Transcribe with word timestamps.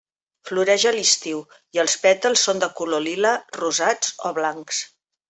Floreix 0.51 0.85
a 0.91 0.93
l'estiu 0.95 1.43
i 1.77 1.81
els 1.83 1.95
pètals 2.05 2.45
són 2.47 2.63
de 2.63 2.71
color 2.79 3.05
lila, 3.09 3.35
rosats 3.59 4.15
o 4.31 4.37
blancs. 4.39 4.81